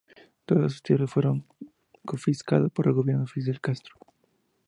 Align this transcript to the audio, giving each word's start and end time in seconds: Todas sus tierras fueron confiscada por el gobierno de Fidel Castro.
Todas 0.47 0.71
sus 0.71 0.81
tierras 0.81 1.11
fueron 1.11 1.45
confiscada 2.07 2.69
por 2.69 2.87
el 2.87 2.93
gobierno 2.93 3.25
de 3.25 3.27
Fidel 3.27 3.61
Castro. 3.61 3.97